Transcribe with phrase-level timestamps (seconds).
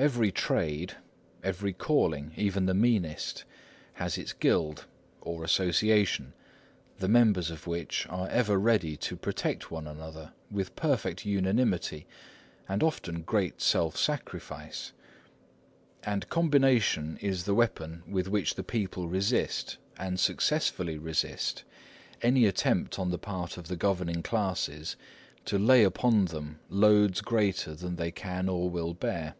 [0.00, 0.92] Every trade,
[1.42, 3.44] every calling, even the meanest,
[3.94, 4.86] has its guild,
[5.20, 6.34] or association,
[7.00, 12.06] the members of which are ever ready to protect one another with perfect unanimity,
[12.68, 14.92] and often great self sacrifice.
[16.04, 21.64] And combination is the weapon with which the people resist, and successfully resist,
[22.22, 24.94] any attempt on the part of the governing classes
[25.46, 29.34] to lay upon them loads greater than they can or will bear.